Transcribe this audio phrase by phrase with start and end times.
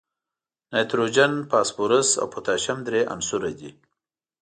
[0.71, 3.71] نایتروجن، فاسفورس او پوتاشیم درې عنصره دي.